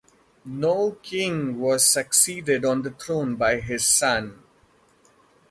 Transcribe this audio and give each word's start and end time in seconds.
No 0.45 0.97
king 1.03 1.59
was 1.59 1.85
succeeded 1.85 2.65
on 2.65 2.81
the 2.81 2.89
throne 2.89 3.35
by 3.35 3.59
his 3.59 3.85
son. 3.85 4.41